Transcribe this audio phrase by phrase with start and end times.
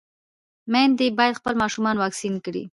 [0.71, 2.63] ميندې بايد خپل ماشومان واکسين کړي.